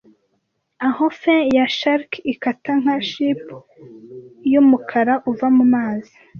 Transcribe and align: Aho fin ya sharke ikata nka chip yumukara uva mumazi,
Aho 0.87 1.05
fin 1.19 1.41
ya 1.57 1.65
sharke 1.77 2.17
ikata 2.33 2.71
nka 2.81 2.95
chip 3.09 3.39
yumukara 4.51 5.13
uva 5.29 5.47
mumazi, 5.57 6.15